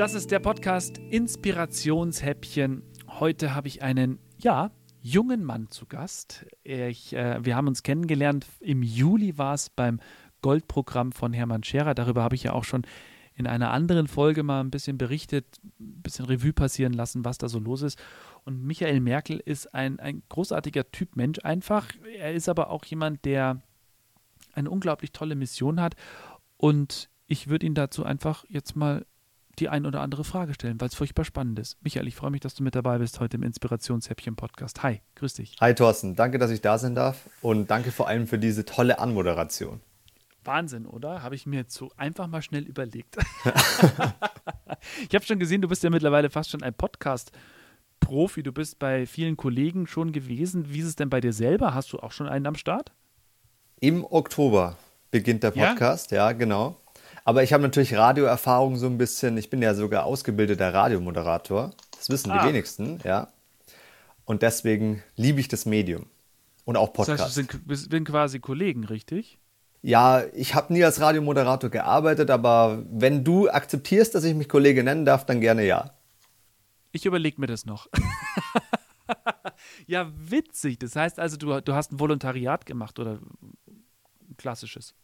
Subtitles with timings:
[0.00, 2.84] Das ist der Podcast Inspirationshäppchen.
[3.06, 4.70] Heute habe ich einen, ja,
[5.02, 6.46] jungen Mann zu Gast.
[6.62, 10.00] Ich, äh, wir haben uns kennengelernt, im Juli war es beim
[10.40, 11.94] Goldprogramm von Hermann Scherer.
[11.94, 12.86] Darüber habe ich ja auch schon
[13.34, 15.44] in einer anderen Folge mal ein bisschen berichtet,
[15.78, 17.98] ein bisschen Revue passieren lassen, was da so los ist.
[18.46, 21.88] Und Michael Merkel ist ein, ein großartiger Typ Mensch einfach.
[22.16, 23.60] Er ist aber auch jemand, der
[24.54, 25.94] eine unglaublich tolle Mission hat.
[26.56, 29.04] Und ich würde ihn dazu einfach jetzt mal
[29.60, 31.76] die ein oder andere Frage stellen, weil es furchtbar spannend ist.
[31.82, 34.82] Michael, ich freue mich, dass du mit dabei bist heute im Inspirationshäppchen-Podcast.
[34.82, 35.56] Hi, grüß dich.
[35.60, 38.98] Hi Thorsten, danke, dass ich da sein darf und danke vor allem für diese tolle
[38.98, 39.80] Anmoderation.
[40.44, 41.22] Wahnsinn, oder?
[41.22, 43.18] Habe ich mir jetzt so einfach mal schnell überlegt.
[45.08, 48.42] ich habe schon gesehen, du bist ja mittlerweile fast schon ein Podcast-Profi.
[48.42, 50.72] Du bist bei vielen Kollegen schon gewesen.
[50.72, 51.74] Wie ist es denn bei dir selber?
[51.74, 52.92] Hast du auch schon einen am Start?
[53.80, 54.78] Im Oktober
[55.10, 56.76] beginnt der Podcast, ja, ja genau.
[57.24, 59.36] Aber ich habe natürlich Radioerfahrung so ein bisschen.
[59.36, 61.72] Ich bin ja sogar ausgebildeter Radiomoderator.
[61.96, 62.42] Das wissen ah.
[62.42, 63.28] die wenigsten, ja.
[64.24, 66.06] Und deswegen liebe ich das Medium.
[66.64, 67.34] Und auch Podcasts.
[67.34, 69.38] Das heißt, wir sind, quasi Kollegen, richtig?
[69.82, 74.84] Ja, ich habe nie als Radiomoderator gearbeitet, aber wenn du akzeptierst, dass ich mich Kollege
[74.84, 75.90] nennen darf, dann gerne ja.
[76.92, 77.88] Ich überlege mir das noch.
[79.86, 80.78] ja, witzig.
[80.78, 83.18] Das heißt also, du, du hast ein Volontariat gemacht oder
[83.68, 84.94] ein klassisches?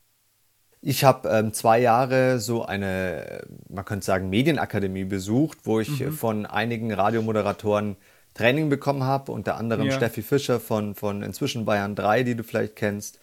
[0.88, 6.12] Ich habe ähm, zwei Jahre so eine, man könnte sagen, Medienakademie besucht, wo ich mhm.
[6.12, 7.96] von einigen Radiomoderatoren
[8.34, 9.92] Training bekommen habe, unter anderem ja.
[9.92, 13.18] Steffi Fischer von, von inzwischen Bayern 3, die du vielleicht kennst,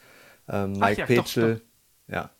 [0.50, 1.62] ähm, Mike ja, Petschel.
[2.10, 2.32] Ja.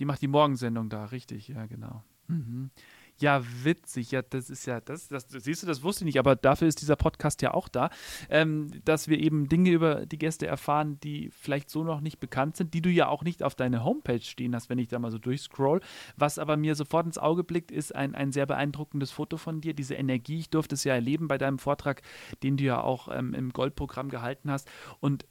[0.00, 2.02] Die macht die Morgensendung da, richtig, ja, genau.
[2.26, 2.70] Mhm.
[3.18, 4.10] Ja, witzig.
[4.10, 6.82] Ja, das ist ja, das, das, siehst du, das wusste ich nicht, aber dafür ist
[6.82, 7.88] dieser Podcast ja auch da,
[8.28, 12.56] ähm, dass wir eben Dinge über die Gäste erfahren, die vielleicht so noch nicht bekannt
[12.56, 15.10] sind, die du ja auch nicht auf deine Homepage stehen hast, wenn ich da mal
[15.10, 15.80] so durchscroll.
[16.16, 19.72] Was aber mir sofort ins Auge blickt, ist ein, ein sehr beeindruckendes Foto von dir,
[19.72, 20.40] diese Energie.
[20.40, 22.02] Ich durfte es ja erleben bei deinem Vortrag,
[22.42, 24.68] den du ja auch ähm, im Goldprogramm gehalten hast.
[25.00, 25.24] Und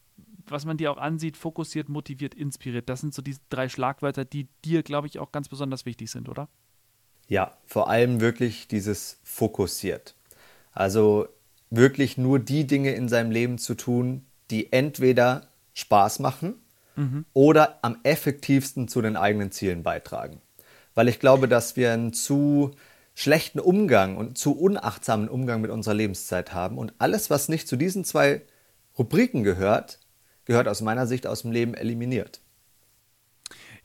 [0.47, 2.89] was man dir auch ansieht, fokussiert, motiviert, inspiriert.
[2.89, 6.29] Das sind so die drei Schlagwörter, die dir, glaube ich, auch ganz besonders wichtig sind,
[6.29, 6.49] oder?
[7.27, 10.15] Ja, vor allem wirklich dieses fokussiert.
[10.73, 11.27] Also
[11.69, 16.55] wirklich nur die Dinge in seinem Leben zu tun, die entweder Spaß machen
[16.95, 17.25] mhm.
[17.33, 20.41] oder am effektivsten zu den eigenen Zielen beitragen.
[20.93, 22.71] Weil ich glaube, dass wir einen zu
[23.15, 26.77] schlechten Umgang und zu unachtsamen Umgang mit unserer Lebenszeit haben.
[26.77, 28.41] Und alles, was nicht zu diesen zwei
[28.97, 29.99] Rubriken gehört,
[30.45, 32.41] gehört aus meiner Sicht aus dem Leben eliminiert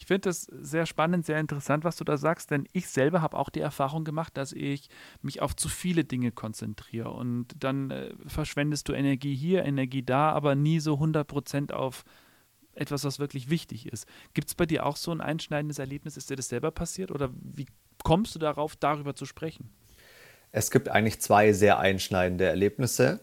[0.06, 3.50] finde das sehr spannend, sehr interessant, was du da sagst, denn ich selber habe auch
[3.50, 4.88] die Erfahrung gemacht, dass ich
[5.22, 10.30] mich auf zu viele Dinge konzentriere und dann äh, verschwendest du Energie hier, Energie da,
[10.32, 12.04] aber nie so 100 Prozent auf
[12.74, 14.06] etwas, was wirklich wichtig ist.
[14.34, 16.16] Gibt es bei dir auch so ein einschneidendes Erlebnis?
[16.16, 17.66] Ist dir das selber passiert oder wie
[18.02, 19.70] kommst du darauf, darüber zu sprechen?
[20.52, 23.20] Es gibt eigentlich zwei sehr einschneidende Erlebnisse.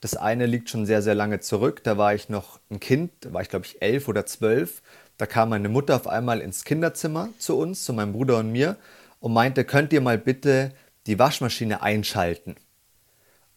[0.00, 1.82] Das eine liegt schon sehr, sehr lange zurück.
[1.82, 4.82] Da war ich noch ein Kind, da war ich glaube ich elf oder zwölf
[5.18, 8.76] da kam meine Mutter auf einmal ins Kinderzimmer zu uns, zu meinem Bruder und mir
[9.20, 10.72] und meinte, könnt ihr mal bitte
[11.06, 12.56] die Waschmaschine einschalten?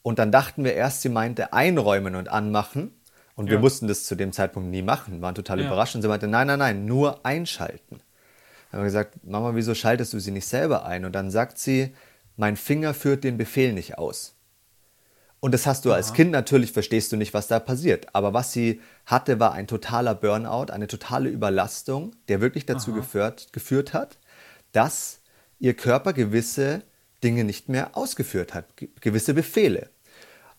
[0.02, 2.92] Und dann dachten wir erst, sie meinte einräumen und anmachen.
[3.36, 3.52] Und ja.
[3.52, 5.68] wir mussten das zu dem Zeitpunkt nie machen, waren total ja.
[5.68, 5.96] überrascht.
[5.96, 8.02] Und sie meinte, nein, nein, nein, nur einschalten.
[8.72, 11.06] Dann haben wir gesagt, Mama, wieso schaltest du sie nicht selber ein?
[11.06, 11.94] Und dann sagt sie,
[12.38, 14.34] mein Finger führt den Befehl nicht aus.
[15.42, 15.98] Und das hast du Aha.
[15.98, 18.14] als Kind natürlich, verstehst du nicht, was da passiert.
[18.14, 23.52] Aber was sie hatte, war ein totaler Burnout, eine totale Überlastung, der wirklich dazu geführt,
[23.52, 24.20] geführt hat,
[24.72, 25.20] dass
[25.60, 26.84] ihr Körper gewisse
[27.24, 28.66] Dinge nicht mehr ausgeführt hat,
[29.02, 29.90] gewisse Befehle.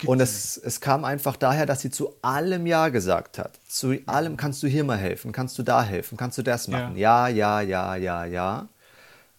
[0.05, 3.61] Und es, es kam einfach daher, dass sie zu allem Ja gesagt hat.
[3.69, 6.97] Zu allem kannst du hier mal helfen, kannst du da helfen, kannst du das machen.
[6.97, 8.25] Ja, ja, ja, ja, ja.
[8.25, 8.69] ja.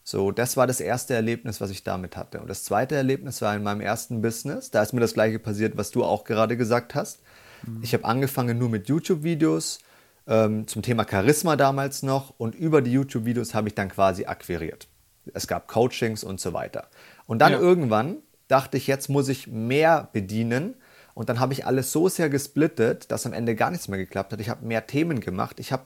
[0.03, 2.41] So, das war das erste Erlebnis, was ich damit hatte.
[2.41, 4.69] Und das zweite Erlebnis war in meinem ersten Business.
[4.69, 7.21] Da ist mir das gleiche passiert, was du auch gerade gesagt hast.
[7.65, 7.79] Mhm.
[7.83, 9.79] Ich habe angefangen nur mit YouTube-Videos
[10.27, 14.87] ähm, zum Thema Charisma damals noch und über die YouTube-Videos habe ich dann quasi akquiriert.
[15.33, 16.87] Es gab Coachings und so weiter.
[17.25, 17.59] Und dann ja.
[17.59, 18.17] irgendwann
[18.49, 20.75] dachte ich, jetzt muss ich mehr bedienen.
[21.13, 24.33] Und dann habe ich alles so sehr gesplittet, dass am Ende gar nichts mehr geklappt
[24.33, 24.41] hat.
[24.41, 25.59] Ich habe mehr Themen gemacht.
[25.59, 25.85] Ich habe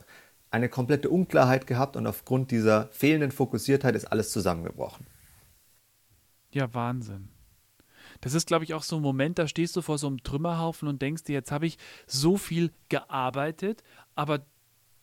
[0.49, 5.05] eine komplette Unklarheit gehabt und aufgrund dieser fehlenden Fokussiertheit ist alles zusammengebrochen.
[6.51, 7.29] Ja, Wahnsinn.
[8.21, 10.87] Das ist, glaube ich, auch so ein Moment, da stehst du vor so einem Trümmerhaufen
[10.87, 11.77] und denkst dir, jetzt habe ich
[12.07, 13.83] so viel gearbeitet,
[14.15, 14.45] aber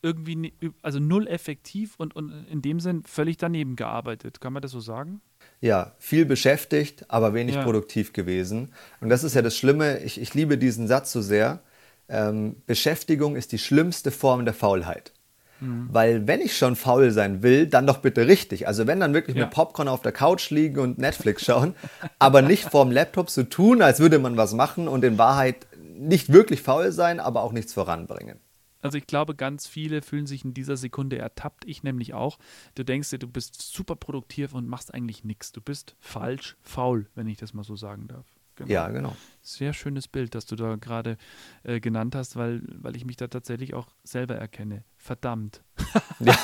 [0.03, 0.53] irgendwie,
[0.83, 4.41] also null effektiv und, und in dem Sinn völlig daneben gearbeitet.
[4.41, 5.23] Kann man das so sagen?
[5.61, 7.63] Ja, viel beschäftigt, aber wenig ja.
[7.63, 8.75] produktiv gewesen.
[9.01, 10.01] Und das ist ja das Schlimme.
[10.01, 11.63] Ich, ich liebe diesen Satz so sehr.
[12.09, 15.14] Ähm, Beschäftigung ist die schlimmste Form der Faulheit.
[15.61, 15.89] Mhm.
[15.91, 18.67] Weil wenn ich schon faul sein will, dann doch bitte richtig.
[18.67, 19.45] Also wenn dann wirklich ja.
[19.45, 21.75] mit Popcorn auf der Couch liegen und Netflix schauen,
[22.19, 25.67] aber nicht vorm Laptop so tun, als würde man was machen und in Wahrheit
[25.97, 28.39] nicht wirklich faul sein, aber auch nichts voranbringen.
[28.85, 32.39] Also ich glaube, ganz viele fühlen sich in dieser Sekunde ertappt, ich nämlich auch.
[32.75, 35.53] Du denkst dir, du bist super produktiv und machst eigentlich nichts.
[35.53, 38.27] Du bist falsch, faul, wenn ich das mal so sagen darf.
[38.57, 38.71] Genau.
[38.71, 39.17] Ja, genau.
[39.43, 41.17] Sehr schönes Bild, das du da gerade
[41.65, 44.85] äh, genannt hast, weil, weil ich mich da tatsächlich auch selber erkenne.
[44.97, 45.63] Verdammt.
[46.21, 46.37] Ja,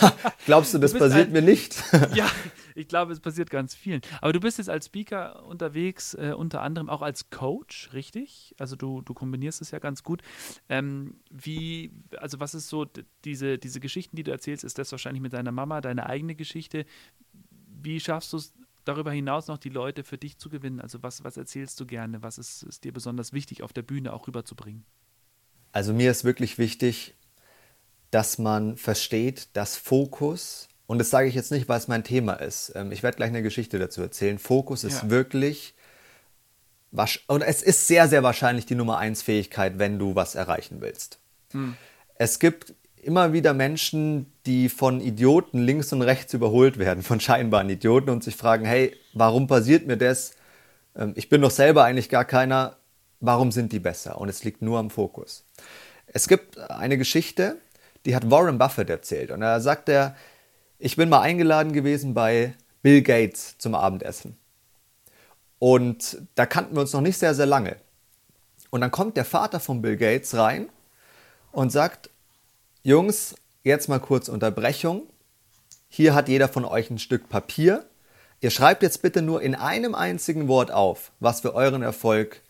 [0.47, 1.83] glaubst du, das du passiert ein, mir nicht?
[2.15, 2.29] ja,
[2.75, 4.01] ich glaube, es passiert ganz vielen.
[4.21, 8.55] Aber du bist jetzt als Speaker unterwegs, äh, unter anderem auch als Coach, richtig?
[8.59, 10.23] Also du, du kombinierst es ja ganz gut.
[10.69, 12.87] Ähm, wie, also was ist so
[13.25, 16.85] diese, diese Geschichten, die du erzählst, ist das wahrscheinlich mit deiner Mama, deine eigene Geschichte?
[17.83, 18.53] Wie schaffst du es,
[18.85, 20.81] darüber hinaus noch die Leute für dich zu gewinnen?
[20.81, 22.23] Also was, was erzählst du gerne?
[22.23, 24.85] Was ist, ist dir besonders wichtig auf der Bühne auch rüberzubringen?
[25.73, 27.15] Also mir ist wirklich wichtig,
[28.11, 32.35] dass man versteht, dass Fokus, und das sage ich jetzt nicht, weil es mein Thema
[32.35, 35.11] ist, ähm, ich werde gleich eine Geschichte dazu erzählen, Fokus ist ja.
[35.11, 35.75] wirklich,
[37.29, 41.21] und es ist sehr, sehr wahrscheinlich die Nummer eins Fähigkeit, wenn du was erreichen willst.
[41.53, 41.77] Hm.
[42.17, 47.70] Es gibt immer wieder Menschen, die von Idioten links und rechts überholt werden, von scheinbaren
[47.70, 50.32] Idioten und sich fragen, hey, warum passiert mir das?
[50.97, 52.76] Ähm, ich bin doch selber eigentlich gar keiner.
[53.20, 54.19] Warum sind die besser?
[54.20, 55.44] Und es liegt nur am Fokus.
[56.06, 57.58] Es gibt eine Geschichte,
[58.06, 59.31] die hat Warren Buffett erzählt.
[59.31, 60.17] Und da sagt er,
[60.79, 64.38] ich bin mal eingeladen gewesen bei Bill Gates zum Abendessen.
[65.58, 67.76] Und da kannten wir uns noch nicht sehr, sehr lange.
[68.70, 70.70] Und dann kommt der Vater von Bill Gates rein
[71.53, 72.08] und sagt,
[72.82, 75.03] Jungs, jetzt mal kurz Unterbrechung.
[75.88, 77.85] Hier hat jeder von euch ein Stück Papier.
[78.41, 82.41] Ihr schreibt jetzt bitte nur in einem einzigen Wort auf, was für euren Erfolg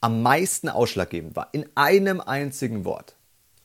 [0.00, 1.48] am meisten ausschlaggebend war.
[1.52, 3.14] In einem einzigen Wort.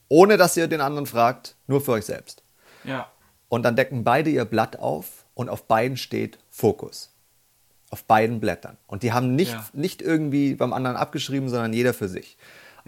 [0.10, 2.44] Ohne dass ihr den anderen fragt, nur für euch selbst.
[2.84, 3.10] Ja.
[3.48, 7.14] Und dann decken beide ihr Blatt auf und auf beiden steht Fokus.
[7.92, 8.76] Auf beiden Blättern.
[8.88, 9.66] Und die haben nicht, ja.
[9.72, 12.38] nicht irgendwie beim anderen abgeschrieben, sondern jeder für sich.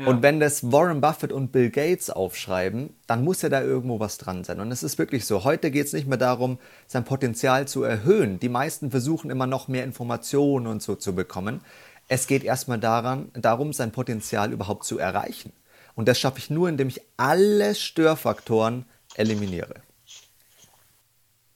[0.06, 4.20] Und wenn das Warren Buffett und Bill Gates aufschreiben, dann muss ja da irgendwo was
[4.20, 4.60] dran sein.
[4.60, 5.44] Und es ist wirklich so.
[5.44, 8.40] Heute geht es nicht mehr darum, sein Potenzial zu erhöhen.
[8.40, 11.62] Die meisten versuchen immer noch mehr Informationen und so zu bekommen.
[12.08, 15.52] Es geht erstmal daran, darum, sein Potenzial überhaupt zu erreichen.
[15.96, 18.86] Und das schaffe ich nur, indem ich alle Störfaktoren
[19.16, 19.82] eliminiere.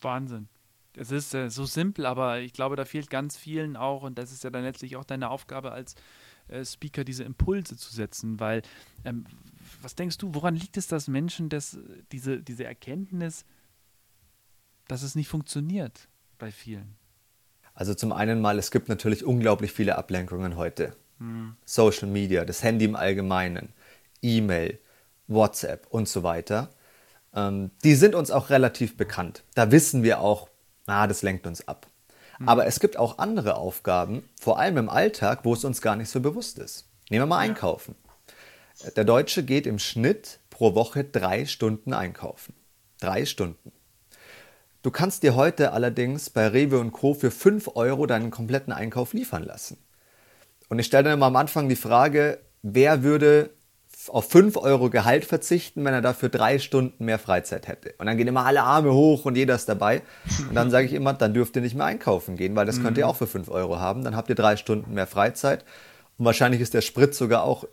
[0.01, 0.47] Wahnsinn.
[0.97, 4.31] Es ist äh, so simpel, aber ich glaube, da fehlt ganz vielen auch, und das
[4.31, 5.95] ist ja dann letztlich auch deine Aufgabe als
[6.47, 8.61] äh, Speaker diese Impulse zu setzen, weil
[9.05, 9.25] ähm,
[9.81, 11.77] was denkst du, woran liegt es, dass Menschen das,
[12.11, 13.45] diese, diese Erkenntnis,
[14.87, 16.07] dass es nicht funktioniert
[16.37, 16.95] bei vielen?
[17.73, 20.95] Also zum einen mal, es gibt natürlich unglaublich viele Ablenkungen heute.
[21.19, 21.55] Hm.
[21.65, 23.69] Social Media, das Handy im Allgemeinen,
[24.21, 24.79] E-Mail,
[25.27, 26.69] WhatsApp und so weiter.
[27.33, 29.43] Ähm, die sind uns auch relativ bekannt.
[29.55, 30.49] Da wissen wir auch,
[30.87, 31.87] ah, das lenkt uns ab.
[32.41, 32.49] Mhm.
[32.49, 36.09] Aber es gibt auch andere Aufgaben, vor allem im Alltag, wo es uns gar nicht
[36.09, 36.87] so bewusst ist.
[37.09, 37.95] Nehmen wir mal Einkaufen.
[38.95, 42.55] Der Deutsche geht im Schnitt pro Woche drei Stunden einkaufen.
[42.99, 43.71] Drei Stunden.
[44.81, 47.13] Du kannst dir heute allerdings bei Rewe und Co.
[47.13, 49.77] für 5 Euro deinen kompletten Einkauf liefern lassen.
[50.69, 53.51] Und ich stelle dann immer am Anfang die Frage, wer würde
[54.09, 57.93] auf 5 Euro Gehalt verzichten, wenn er dafür drei Stunden mehr Freizeit hätte.
[57.97, 60.01] Und dann gehen immer alle Arme hoch und jeder ist dabei.
[60.47, 62.83] Und dann sage ich immer, dann dürft ihr nicht mehr einkaufen gehen, weil das mhm.
[62.83, 63.11] könnt ihr mhm.
[63.11, 64.03] auch für 5 Euro haben.
[64.03, 65.65] Dann habt ihr drei Stunden mehr Freizeit.
[66.17, 67.65] Und wahrscheinlich ist der Sprit sogar auch,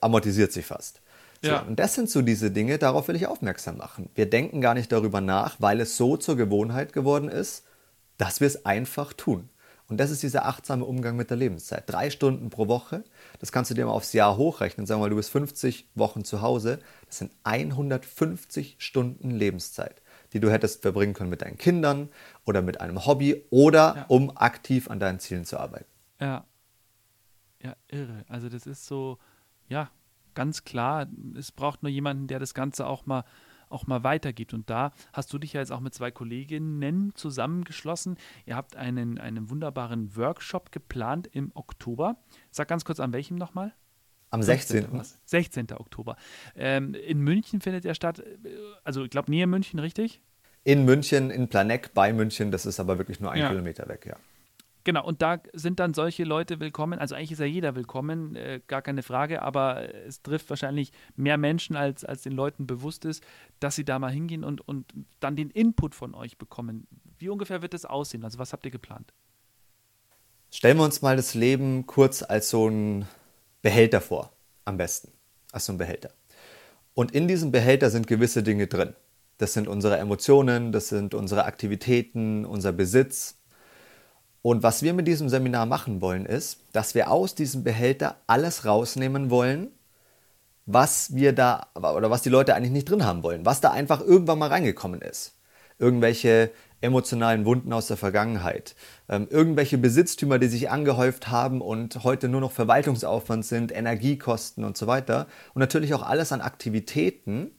[0.00, 1.00] amortisiert sich fast.
[1.42, 1.60] So, ja.
[1.60, 4.10] Und das sind so diese Dinge, darauf will ich aufmerksam machen.
[4.14, 7.64] Wir denken gar nicht darüber nach, weil es so zur Gewohnheit geworden ist,
[8.16, 9.48] dass wir es einfach tun.
[9.88, 11.84] Und das ist dieser achtsame Umgang mit der Lebenszeit.
[11.86, 13.04] Drei Stunden pro Woche,
[13.38, 14.86] das kannst du dir mal aufs Jahr hochrechnen.
[14.86, 16.80] Sagen wir mal, du bist 50 Wochen zu Hause.
[17.06, 20.02] Das sind 150 Stunden Lebenszeit,
[20.32, 22.08] die du hättest verbringen können mit deinen Kindern
[22.44, 24.04] oder mit einem Hobby oder ja.
[24.08, 25.86] um aktiv an deinen Zielen zu arbeiten.
[26.20, 26.44] Ja.
[27.62, 28.24] Ja, irre.
[28.28, 29.18] Also das ist so,
[29.68, 29.90] ja,
[30.34, 31.08] ganz klar.
[31.36, 33.24] Es braucht nur jemanden, der das Ganze auch mal
[33.70, 34.54] auch mal weitergibt.
[34.54, 38.16] Und da hast du dich ja jetzt auch mit zwei Kolleginnen zusammengeschlossen.
[38.46, 42.16] Ihr habt einen, einen wunderbaren Workshop geplant im Oktober.
[42.50, 43.72] Sag ganz kurz, an welchem nochmal?
[44.30, 44.88] Am 16.
[45.24, 45.72] 16.
[45.72, 46.16] Oktober.
[46.54, 48.22] Ähm, in München findet er statt,
[48.84, 50.20] also ich glaube, nähe München, richtig?
[50.64, 53.48] In München, in Planegg bei München, das ist aber wirklich nur ein ja.
[53.48, 54.16] Kilometer weg, ja.
[54.88, 56.98] Genau, und da sind dann solche Leute willkommen.
[56.98, 61.36] Also eigentlich ist ja jeder willkommen, äh, gar keine Frage, aber es trifft wahrscheinlich mehr
[61.36, 63.22] Menschen, als, als den Leuten bewusst ist,
[63.60, 64.90] dass sie da mal hingehen und, und
[65.20, 66.86] dann den Input von euch bekommen.
[67.18, 68.24] Wie ungefähr wird das aussehen?
[68.24, 69.12] Also was habt ihr geplant?
[70.50, 73.06] Stellen wir uns mal das Leben kurz als so ein
[73.60, 74.32] Behälter vor,
[74.64, 75.12] am besten.
[75.52, 76.14] Als so ein Behälter.
[76.94, 78.94] Und in diesem Behälter sind gewisse Dinge drin.
[79.36, 83.37] Das sind unsere Emotionen, das sind unsere Aktivitäten, unser Besitz,
[84.42, 88.64] und was wir mit diesem Seminar machen wollen, ist, dass wir aus diesem Behälter alles
[88.64, 89.68] rausnehmen wollen,
[90.66, 94.00] was wir da oder was die Leute eigentlich nicht drin haben wollen, was da einfach
[94.00, 95.34] irgendwann mal reingekommen ist.
[95.78, 98.76] Irgendwelche emotionalen Wunden aus der Vergangenheit,
[99.08, 104.76] ähm, irgendwelche Besitztümer, die sich angehäuft haben und heute nur noch Verwaltungsaufwand sind, Energiekosten und
[104.76, 105.26] so weiter.
[105.54, 107.50] Und natürlich auch alles an Aktivitäten,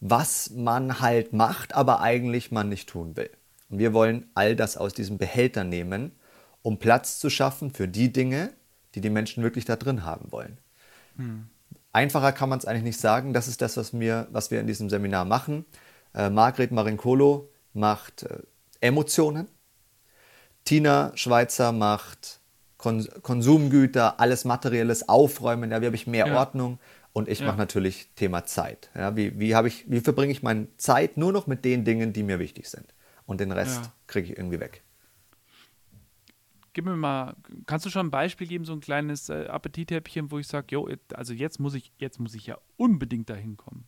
[0.00, 3.30] was man halt macht, aber eigentlich man nicht tun will.
[3.70, 6.12] Und wir wollen all das aus diesem Behälter nehmen,
[6.62, 8.52] um Platz zu schaffen für die Dinge,
[8.94, 10.58] die die Menschen wirklich da drin haben wollen.
[11.16, 11.48] Hm.
[11.92, 13.32] Einfacher kann man es eigentlich nicht sagen.
[13.32, 15.64] Das ist das, was wir, was wir in diesem Seminar machen.
[16.14, 18.38] Äh, Margret Marincolo macht äh,
[18.80, 19.48] Emotionen.
[20.64, 22.40] Tina Schweizer macht
[22.76, 25.70] Kon Konsumgüter, alles Materielles, Aufräumen.
[25.70, 26.36] Ja, wie habe ich mehr ja.
[26.36, 26.78] Ordnung?
[27.12, 27.46] Und ich ja.
[27.46, 28.90] mache natürlich Thema Zeit.
[28.94, 32.22] Ja, wie, wie, ich, wie verbringe ich meine Zeit nur noch mit den Dingen, die
[32.22, 32.86] mir wichtig sind?
[33.30, 33.92] Und den Rest ja.
[34.08, 34.82] kriege ich irgendwie weg.
[36.72, 40.38] Gib mir mal, kannst du schon ein Beispiel geben, so ein kleines äh, Appetithäppchen, wo
[40.38, 43.84] ich sage, jo, also jetzt muss ich, jetzt muss ich ja unbedingt dahin kommen.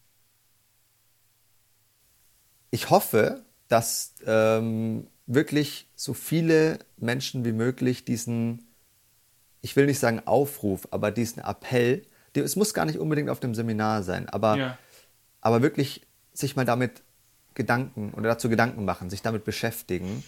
[2.70, 8.64] Ich hoffe, dass ähm, wirklich so viele Menschen wie möglich diesen,
[9.60, 13.56] ich will nicht sagen Aufruf, aber diesen Appell, es muss gar nicht unbedingt auf dem
[13.56, 14.78] Seminar sein, aber, ja.
[15.40, 17.02] aber wirklich sich mal damit
[17.54, 20.24] Gedanken oder dazu Gedanken machen, sich damit beschäftigen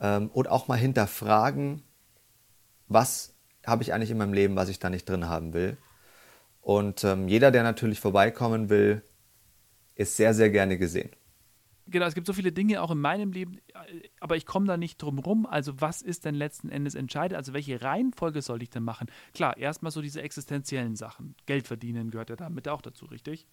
[0.00, 1.82] ähm, und auch mal hinterfragen,
[2.88, 3.34] was
[3.66, 5.76] habe ich eigentlich in meinem Leben, was ich da nicht drin haben will.
[6.60, 9.02] Und ähm, jeder, der natürlich vorbeikommen will,
[9.94, 11.10] ist sehr, sehr gerne gesehen.
[11.86, 13.58] Genau, es gibt so viele Dinge auch in meinem Leben,
[14.20, 15.46] aber ich komme da nicht drum rum.
[15.46, 17.36] Also, was ist denn letzten Endes entscheidend?
[17.36, 19.08] Also, welche Reihenfolge soll ich denn machen?
[19.34, 21.34] Klar, erstmal so diese existenziellen Sachen.
[21.46, 23.48] Geld verdienen gehört ja damit auch dazu, richtig?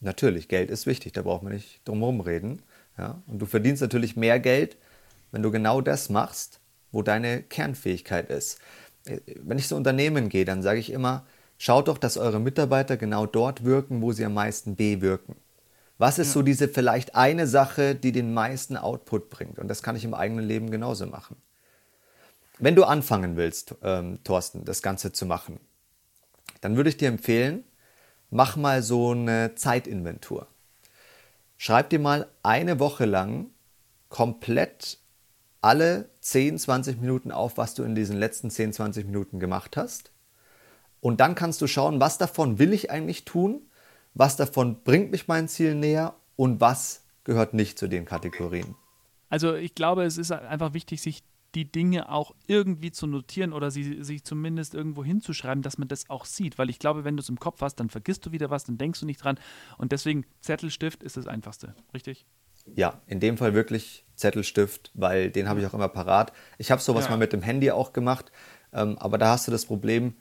[0.00, 2.62] Natürlich, Geld ist wichtig, da braucht man nicht drum herum reden.
[2.98, 3.22] Ja?
[3.26, 4.76] Und du verdienst natürlich mehr Geld,
[5.32, 6.60] wenn du genau das machst,
[6.92, 8.58] wo deine Kernfähigkeit ist.
[9.42, 11.26] Wenn ich zu Unternehmen gehe, dann sage ich immer,
[11.58, 15.36] schaut doch, dass eure Mitarbeiter genau dort wirken, wo sie am meisten bewirken.
[15.98, 16.32] Was ist ja.
[16.34, 19.58] so diese vielleicht eine Sache, die den meisten Output bringt?
[19.58, 21.36] Und das kann ich im eigenen Leben genauso machen.
[22.58, 25.60] Wenn du anfangen willst, ähm, Thorsten, das Ganze zu machen,
[26.60, 27.64] dann würde ich dir empfehlen,
[28.34, 30.48] mach mal so eine Zeitinventur.
[31.56, 33.46] Schreib dir mal eine Woche lang
[34.08, 34.98] komplett
[35.60, 40.10] alle 10, 20 Minuten auf, was du in diesen letzten 10, 20 Minuten gemacht hast.
[41.00, 43.62] Und dann kannst du schauen, was davon will ich eigentlich tun,
[44.14, 48.74] was davon bringt mich mein Ziel näher und was gehört nicht zu den Kategorien.
[49.28, 51.22] Also ich glaube, es ist einfach wichtig, sich
[51.54, 56.10] die Dinge auch irgendwie zu notieren oder sie sich zumindest irgendwo hinzuschreiben, dass man das
[56.10, 56.58] auch sieht.
[56.58, 58.78] Weil ich glaube, wenn du es im Kopf hast, dann vergisst du wieder was, dann
[58.78, 59.38] denkst du nicht dran.
[59.78, 62.26] Und deswegen Zettelstift ist das Einfachste, richtig?
[62.74, 66.32] Ja, in dem Fall wirklich Zettelstift, weil den habe ich auch immer parat.
[66.58, 67.10] Ich habe sowas ja.
[67.10, 68.32] mal mit dem Handy auch gemacht,
[68.72, 70.14] ähm, aber da hast du das Problem,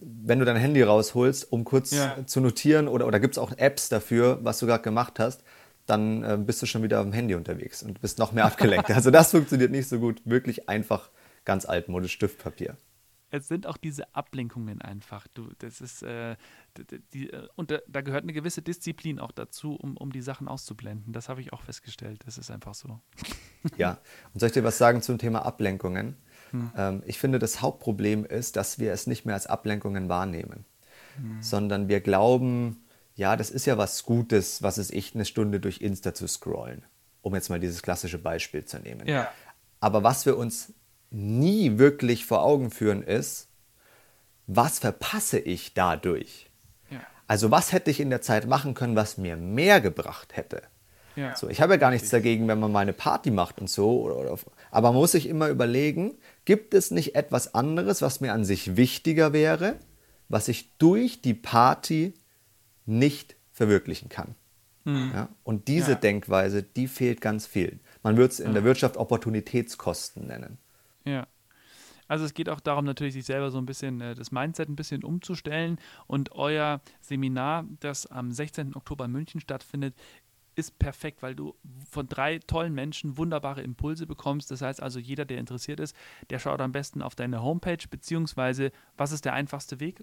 [0.00, 2.16] wenn du dein Handy rausholst, um kurz ja.
[2.26, 5.42] zu notieren, oder, oder gibt es auch Apps dafür, was du gerade gemacht hast,
[5.90, 8.90] dann äh, bist du schon wieder auf dem Handy unterwegs und bist noch mehr abgelenkt.
[8.90, 10.20] also das funktioniert nicht so gut.
[10.24, 11.10] Wirklich einfach
[11.44, 12.76] ganz altmodisch Stiftpapier.
[13.30, 15.26] Es sind auch diese Ablenkungen einfach.
[15.34, 16.36] Du, das ist, äh,
[16.78, 20.22] die, die, äh, und da, da, gehört eine gewisse Disziplin auch dazu, um, um die
[20.22, 21.12] Sachen auszublenden.
[21.12, 22.22] Das habe ich auch festgestellt.
[22.24, 23.00] Das ist einfach so.
[23.76, 23.98] ja,
[24.32, 26.16] und soll ich dir was sagen zum Thema Ablenkungen?
[26.52, 26.70] Hm.
[26.74, 30.64] Ähm, ich finde, das Hauptproblem ist, dass wir es nicht mehr als Ablenkungen wahrnehmen,
[31.16, 31.42] hm.
[31.42, 32.82] sondern wir glauben,
[33.18, 36.84] ja, das ist ja was Gutes, was es ich, eine Stunde durch Insta zu scrollen,
[37.20, 39.08] um jetzt mal dieses klassische Beispiel zu nehmen.
[39.08, 39.28] Ja.
[39.80, 40.72] Aber was wir uns
[41.10, 43.48] nie wirklich vor Augen führen ist,
[44.46, 46.48] was verpasse ich dadurch?
[46.90, 47.00] Ja.
[47.26, 50.62] Also was hätte ich in der Zeit machen können, was mir mehr gebracht hätte?
[51.16, 51.34] Ja.
[51.34, 54.00] So, ich habe ja gar nichts dagegen, wenn man mal eine Party macht und so.
[54.02, 54.38] Oder, oder,
[54.70, 58.76] aber man muss sich immer überlegen, gibt es nicht etwas anderes, was mir an sich
[58.76, 59.74] wichtiger wäre,
[60.28, 62.14] was ich durch die Party
[62.88, 64.34] nicht verwirklichen kann.
[64.84, 65.10] Mhm.
[65.14, 65.28] Ja?
[65.44, 65.96] Und diese ja.
[65.98, 67.78] Denkweise, die fehlt ganz viel.
[68.02, 70.58] Man würde es in der Wirtschaft Opportunitätskosten nennen.
[71.04, 71.26] Ja.
[72.08, 74.76] Also es geht auch darum, natürlich sich selber so ein bisschen äh, das Mindset ein
[74.76, 75.78] bisschen umzustellen.
[76.06, 78.74] Und euer Seminar, das am 16.
[78.74, 79.94] Oktober in München stattfindet,
[80.54, 81.54] ist perfekt, weil du
[81.88, 84.50] von drei tollen Menschen wunderbare Impulse bekommst.
[84.50, 85.94] Das heißt also, jeder, der interessiert ist,
[86.30, 90.02] der schaut am besten auf deine Homepage, beziehungsweise was ist der einfachste Weg?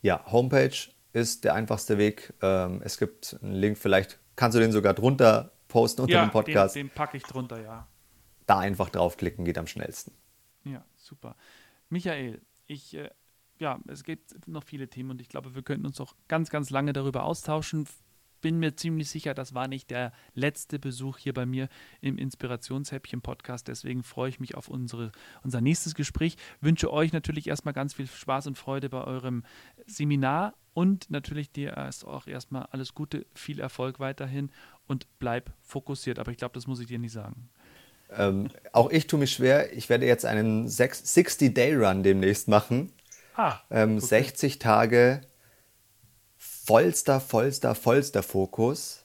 [0.00, 0.70] Ja, Homepage
[1.12, 2.32] ist der einfachste Weg.
[2.42, 6.30] Ähm, es gibt einen Link, vielleicht kannst du den sogar drunter posten unter ja, dem
[6.30, 6.74] Podcast.
[6.74, 7.86] Den, den packe ich drunter, ja.
[8.46, 10.12] Da einfach draufklicken geht am schnellsten.
[10.64, 11.36] Ja, super.
[11.88, 13.10] Michael, ich, äh,
[13.58, 16.70] ja, es gibt noch viele Themen und ich glaube, wir könnten uns auch ganz, ganz
[16.70, 17.86] lange darüber austauschen
[18.42, 21.68] bin mir ziemlich sicher, das war nicht der letzte Besuch hier bei mir
[22.02, 23.68] im Inspirationshäppchen-Podcast.
[23.68, 26.36] Deswegen freue ich mich auf unsere, unser nächstes Gespräch.
[26.60, 29.44] Wünsche euch natürlich erstmal ganz viel Spaß und Freude bei eurem
[29.86, 34.50] Seminar und natürlich dir erst auch erstmal alles Gute, viel Erfolg weiterhin
[34.86, 36.18] und bleib fokussiert.
[36.18, 37.48] Aber ich glaube, das muss ich dir nicht sagen.
[38.10, 39.72] Ähm, auch ich tue mich schwer.
[39.72, 42.92] Ich werde jetzt einen 60-Day-Run demnächst machen.
[43.36, 44.06] Ah, ähm, okay.
[44.06, 45.22] 60 Tage
[46.36, 49.04] vollster, vollster, vollster Fokus.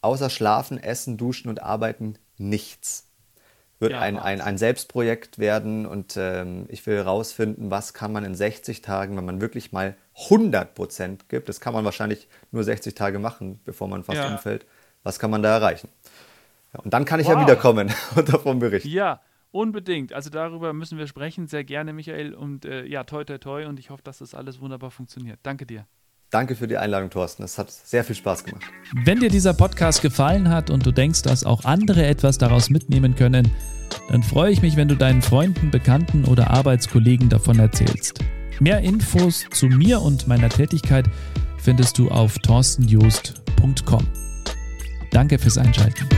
[0.00, 3.08] Außer Schlafen, Essen, Duschen und Arbeiten nichts.
[3.80, 8.24] Wird ja, ein, ein, ein Selbstprojekt werden und ähm, ich will herausfinden, was kann man
[8.24, 12.64] in 60 Tagen, wenn man wirklich mal 100 Prozent gibt, das kann man wahrscheinlich nur
[12.64, 14.28] 60 Tage machen, bevor man fast ja.
[14.28, 14.66] umfällt,
[15.02, 15.88] was kann man da erreichen?
[16.74, 17.34] Ja, und dann kann ich wow.
[17.34, 18.88] ja wiederkommen und davon berichten.
[18.88, 19.20] Ja,
[19.52, 20.12] unbedingt.
[20.12, 22.34] Also darüber müssen wir sprechen, sehr gerne, Michael.
[22.34, 23.66] Und äh, ja, toi, toi, toi.
[23.66, 25.38] Und ich hoffe, dass das alles wunderbar funktioniert.
[25.42, 25.86] Danke dir.
[26.30, 27.42] Danke für die Einladung, Thorsten.
[27.42, 28.64] Es hat sehr viel Spaß gemacht.
[28.92, 33.14] Wenn dir dieser Podcast gefallen hat und du denkst, dass auch andere etwas daraus mitnehmen
[33.14, 33.50] können,
[34.10, 38.22] dann freue ich mich, wenn du deinen Freunden, Bekannten oder Arbeitskollegen davon erzählst.
[38.60, 41.06] Mehr Infos zu mir und meiner Tätigkeit
[41.58, 44.06] findest du auf torstenjoost.com.
[45.10, 46.08] Danke fürs Einschalten.